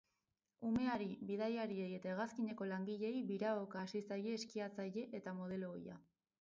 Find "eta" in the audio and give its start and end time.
1.99-2.11, 5.23-5.39